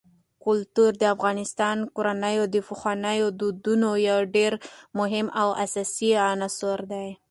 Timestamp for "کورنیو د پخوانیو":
1.95-3.27